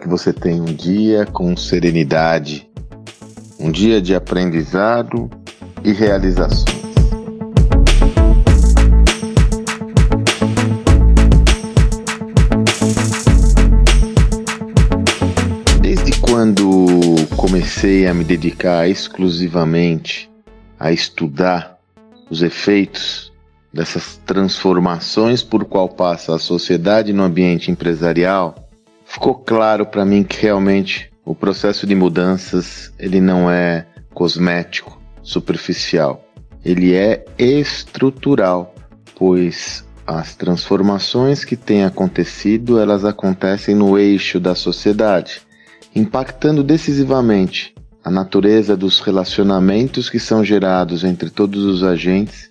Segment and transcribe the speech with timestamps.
[0.00, 2.70] que você tenha um dia com serenidade,
[3.58, 5.28] um dia de aprendizado
[5.84, 6.64] e realizações.
[15.82, 16.86] Desde quando
[17.36, 20.30] comecei a me dedicar exclusivamente
[20.78, 21.78] a estudar
[22.30, 23.29] os efeitos
[23.72, 28.68] dessas transformações por qual passa a sociedade no ambiente empresarial,
[29.04, 36.24] ficou claro para mim que realmente o processo de mudanças ele não é cosmético, superficial.
[36.64, 38.74] Ele é estrutural,
[39.16, 45.42] pois as transformações que têm acontecido, elas acontecem no eixo da sociedade,
[45.94, 52.49] impactando decisivamente a natureza dos relacionamentos que são gerados entre todos os agentes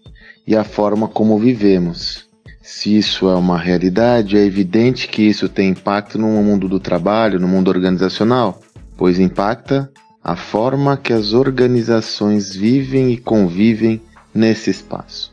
[0.49, 2.27] e a forma como vivemos.
[2.59, 7.39] Se isso é uma realidade, é evidente que isso tem impacto no mundo do trabalho,
[7.39, 8.59] no mundo organizacional,
[8.97, 9.91] pois impacta
[10.23, 14.01] a forma que as organizações vivem e convivem
[14.33, 15.31] nesse espaço.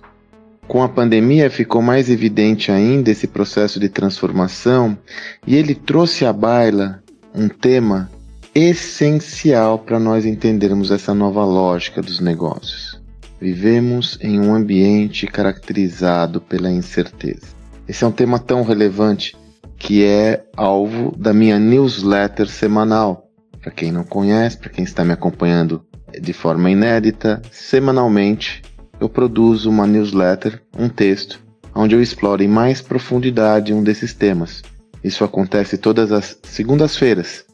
[0.69, 4.99] Com a pandemia ficou mais evidente ainda esse processo de transformação
[5.47, 7.03] e ele trouxe à baila
[7.35, 8.11] um tema
[8.55, 12.96] essencial para nós entendermos essa nova lógica dos negócios.
[13.41, 17.55] Vivemos em um ambiente caracterizado pela incerteza.
[17.87, 19.37] Esse é um tema tão relevante
[19.79, 23.29] que é alvo da minha newsletter semanal.
[23.61, 25.85] Para quem não conhece, para quem está me acompanhando
[26.21, 28.63] de forma inédita, semanalmente
[28.99, 31.41] eu produzo uma newsletter, um texto,
[31.75, 34.63] onde eu exploro em mais profundidade um desses temas.
[35.05, 37.45] Isso acontece todas as segundas-feiras.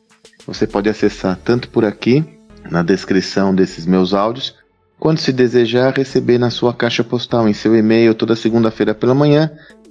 [0.47, 2.25] Você pode acessar tanto por aqui,
[2.71, 4.55] na descrição desses meus áudios,
[5.03, 9.51] quando se desejar receber na sua caixa postal em seu e-mail toda segunda-feira pela manhã,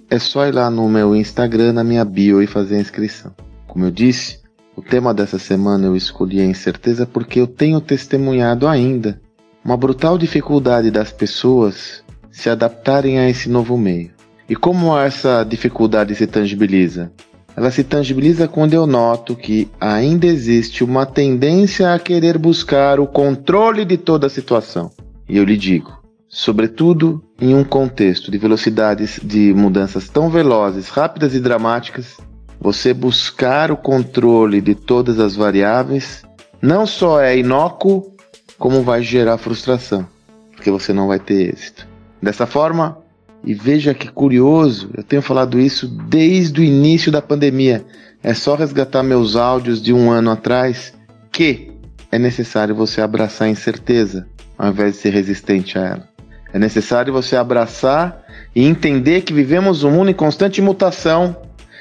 [0.10, 3.36] é só ir lá no meu Instagram, na minha bio e fazer a inscrição.
[3.68, 4.40] Como eu disse,
[4.74, 9.20] o tema dessa semana eu escolhi a incerteza porque eu tenho testemunhado ainda
[9.66, 14.12] uma brutal dificuldade das pessoas se adaptarem a esse novo meio.
[14.48, 17.12] E como essa dificuldade se tangibiliza?
[17.54, 23.06] Ela se tangibiliza quando eu noto que ainda existe uma tendência a querer buscar o
[23.06, 24.90] controle de toda a situação.
[25.32, 25.98] E eu lhe digo,
[26.28, 32.18] sobretudo em um contexto de velocidades de mudanças tão velozes, rápidas e dramáticas,
[32.60, 36.24] você buscar o controle de todas as variáveis
[36.62, 38.14] não só é inócuo,
[38.60, 40.06] como vai gerar frustração,
[40.54, 41.88] porque você não vai ter êxito.
[42.22, 42.98] Dessa forma,
[43.42, 47.86] e veja que curioso, eu tenho falado isso desde o início da pandemia.
[48.22, 50.94] É só resgatar meus áudios de um ano atrás
[51.32, 51.72] que
[52.12, 54.28] é necessário você abraçar a incerteza,
[54.62, 56.10] ao invés de ser resistente a ela.
[56.54, 58.24] É necessário você abraçar
[58.56, 61.36] e entender que vivemos um mundo em constante mutação,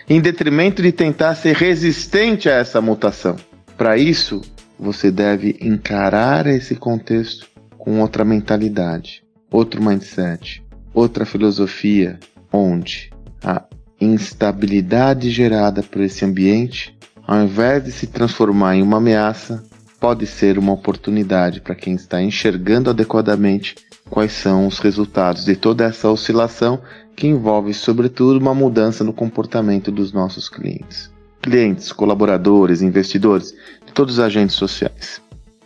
[0.09, 3.37] em detrimento de tentar ser resistente a essa mutação.
[3.77, 4.41] Para isso,
[4.79, 7.47] você deve encarar esse contexto
[7.77, 10.65] com outra mentalidade, outro mindset,
[10.95, 12.19] outra filosofia,
[12.51, 13.11] onde
[13.45, 13.63] a
[14.01, 16.97] instabilidade gerada por esse ambiente,
[17.27, 19.63] ao invés de se transformar em uma ameaça,
[20.01, 23.77] pode ser uma oportunidade para quem está enxergando adequadamente
[24.09, 26.81] quais são os resultados de toda essa oscilação
[27.15, 31.11] que envolve, sobretudo, uma mudança no comportamento dos nossos clientes.
[31.43, 33.55] Clientes, colaboradores, investidores,
[33.87, 35.21] de todos os agentes sociais.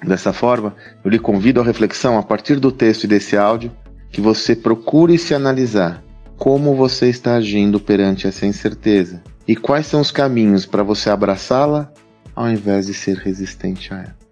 [0.05, 0.75] Dessa forma,
[1.05, 3.73] eu lhe convido à reflexão a partir do texto e desse áudio
[4.11, 6.03] que você procure se analisar
[6.37, 11.91] como você está agindo perante essa incerteza e quais são os caminhos para você abraçá-la
[12.35, 14.24] ao invés de ser resistente a ela.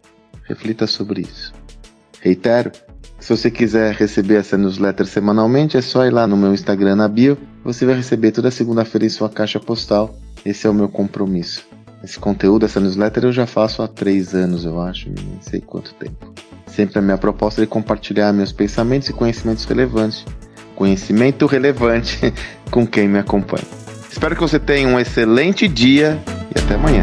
[0.52, 1.50] Reflita sobre isso.
[2.20, 2.70] Reitero,
[3.18, 7.08] se você quiser receber essa newsletter semanalmente, é só ir lá no meu Instagram na
[7.08, 7.38] bio.
[7.64, 10.14] Você vai receber toda segunda-feira em sua caixa postal.
[10.44, 11.66] Esse é o meu compromisso.
[12.04, 15.94] Esse conteúdo, essa newsletter eu já faço há três anos, eu acho, não sei quanto
[15.94, 16.34] tempo.
[16.66, 20.26] Sempre a minha proposta é compartilhar meus pensamentos e conhecimentos relevantes.
[20.76, 22.18] Conhecimento relevante
[22.70, 23.64] com quem me acompanha.
[24.10, 26.20] Espero que você tenha um excelente dia
[26.54, 27.00] e até amanhã.